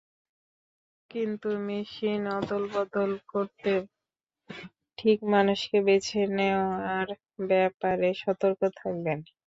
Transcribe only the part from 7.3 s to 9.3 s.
ব্যাপারে সতর্ক থাকবেন।